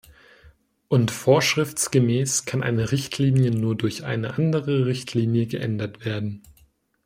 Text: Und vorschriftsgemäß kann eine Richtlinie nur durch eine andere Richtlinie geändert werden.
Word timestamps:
Und 0.87 1.11
vorschriftsgemäß 1.11 2.45
kann 2.45 2.63
eine 2.63 2.91
Richtlinie 2.91 3.51
nur 3.51 3.77
durch 3.77 4.03
eine 4.03 4.35
andere 4.39 4.87
Richtlinie 4.87 5.45
geändert 5.45 6.05
werden. 6.05 6.41